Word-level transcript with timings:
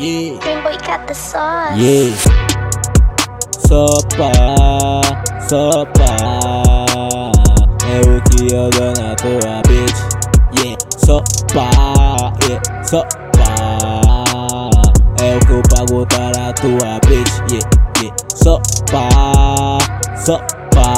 boy 0.00 0.76
got 0.86 1.06
the 1.06 1.14
sauce. 1.14 1.76
Yeah. 1.76 2.14
Sopa, 3.68 4.32
sopa. 5.46 6.10
É 7.86 8.00
o 8.00 8.20
que 8.22 8.54
eu 8.54 8.70
dou 8.70 8.92
na 8.98 9.14
tua 9.16 9.60
bitch. 9.68 10.00
Yeah. 10.56 10.78
Sopa, 11.04 11.68
yeah. 12.48 12.84
Sopa. 12.84 13.48
É 15.22 15.36
o 15.36 15.40
que 15.40 15.52
eu 15.52 15.62
pago 15.68 16.06
para 16.06 16.52
tua 16.54 16.98
bitch. 17.06 17.32
Yeah, 17.50 17.68
yeah. 18.00 18.16
Sopa, 18.34 19.08
sopa. 20.16 20.88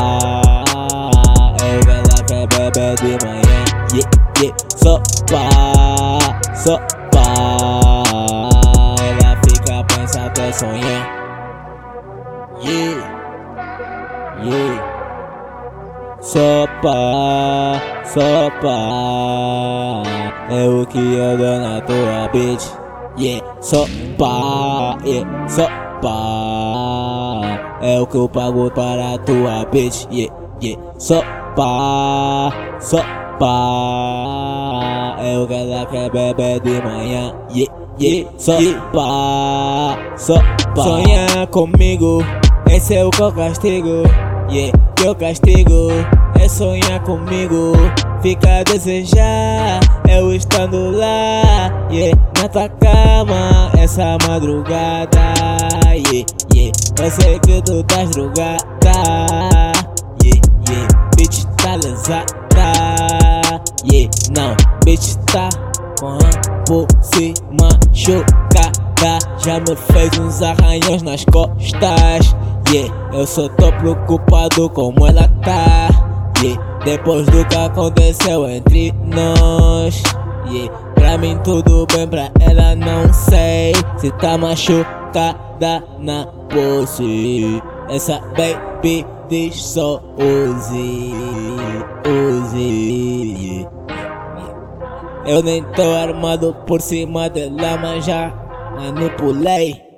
É 1.60 1.76
o 1.76 1.80
que 1.80 1.90
ela 1.90 2.18
quer 2.26 2.46
beber 2.46 2.94
de 2.96 3.26
manhã. 3.26 3.64
Yeah, 3.92 4.10
yeah. 4.38 4.56
Sopa, 4.76 5.48
sopa. 6.54 7.01
Até 10.52 10.58
sonhar. 10.58 11.08
Yeah, 12.60 13.00
yeah. 14.44 14.76
Sopa, 16.20 17.80
sopa. 18.04 18.76
É 20.50 20.68
o 20.68 20.86
que 20.86 20.98
eu 20.98 21.38
dou 21.38 21.58
na 21.58 21.80
tua 21.80 22.28
bitch. 22.28 22.70
Yeah, 23.18 23.42
sopa, 23.60 24.98
yeah, 25.04 25.48
sopa. 25.48 26.14
É 27.80 28.00
o 28.00 28.06
que 28.06 28.16
eu 28.16 28.28
pago 28.28 28.70
para 28.70 29.18
tua 29.18 29.64
bitch. 29.72 30.06
Yeah, 30.12 30.32
yeah. 30.62 30.80
Sopa, 30.98 32.52
sopa. 32.78 33.12
É 35.18 35.38
o 35.38 35.46
que 35.46 35.54
ela 35.54 35.86
quer 35.86 36.10
beber 36.10 36.60
de 36.60 36.82
manhã. 36.82 37.34
Yeah, 37.50 37.74
yeah. 38.02 38.28
Sopa, 38.36 39.98
sopa. 40.16 40.82
Sonha 40.82 41.46
comigo. 41.50 42.22
Esse 42.70 42.96
é 42.96 43.04
o 43.04 43.10
que 43.10 43.20
eu 43.20 43.30
castigo, 43.30 44.02
yeah, 44.50 44.72
eu 45.04 45.14
castigo 45.14 45.90
É 46.40 46.48
sonhar 46.48 47.00
comigo, 47.00 47.74
fica 48.22 48.60
a 48.60 48.62
desejar 48.62 49.80
Eu 50.08 50.34
estando 50.34 50.90
lá, 50.90 51.70
yeah, 51.92 52.18
na 52.40 52.48
tua 52.48 52.68
cama 52.70 53.70
Essa 53.78 54.16
madrugada, 54.26 55.34
yeah, 55.84 56.26
yeah 56.54 56.72
Eu 56.98 57.10
sei 57.10 57.38
que 57.40 57.60
tu 57.60 57.80
estás 57.80 58.10
drogada, 58.10 58.56
yeah, 60.24 60.40
yeah 60.70 60.88
Bitch 61.14 61.44
tá 61.62 61.74
lesada, 61.74 62.24
yeah, 63.84 64.10
não 64.34 64.56
Bitch 64.82 65.14
tá 65.30 65.50
com 66.00 66.61
a 66.72 66.86
por 66.86 66.86
cima 67.02 67.68
chocada 67.92 69.18
Já 69.44 69.60
me 69.60 69.76
fez 69.76 70.18
uns 70.18 70.40
arranhões 70.42 71.02
nas 71.02 71.24
costas 71.26 72.34
Yeah, 72.72 72.90
eu 73.12 73.26
só 73.26 73.50
tô 73.50 73.70
preocupado 73.72 74.70
como 74.70 75.06
ela 75.06 75.28
tá. 75.44 75.90
Yeah, 76.42 76.80
depois 76.86 77.26
do 77.26 77.44
que 77.44 77.54
aconteceu 77.54 78.48
entre 78.48 78.94
nós. 79.04 80.02
Yeah, 80.46 80.74
pra 80.94 81.18
mim 81.18 81.38
tudo 81.44 81.86
bem, 81.94 82.08
pra 82.08 82.30
ela 82.40 82.74
não 82.74 83.12
sei 83.12 83.74
se 83.98 84.10
tá 84.12 84.38
machucada 84.38 85.84
na 85.98 86.26
pose. 86.48 87.62
Essa 87.90 88.22
baby 88.38 89.04
diz 89.28 89.62
só 89.62 90.02
use, 90.16 91.12
use. 92.08 93.68
Eu 95.26 95.42
nem 95.42 95.62
tô 95.72 95.82
armado 95.82 96.54
por 96.66 96.80
cima 96.80 97.28
dela, 97.30 97.76
mas 97.76 98.04
já 98.04 98.32
manipulei. 98.76 99.91